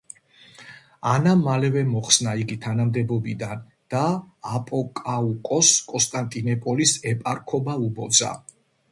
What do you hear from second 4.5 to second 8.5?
აპოკაუკოსს კონსტანტინოპოლის ეპარქობა უბოძა.